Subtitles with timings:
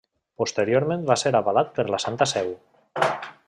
[0.41, 2.51] Posteriorment va ser avalat per la Santa Seu.